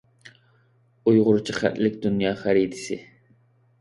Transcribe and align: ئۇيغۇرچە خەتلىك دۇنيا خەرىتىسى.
ئۇيغۇرچە 1.11 1.55
خەتلىك 1.59 1.99
دۇنيا 2.07 2.33
خەرىتىسى. 2.43 2.99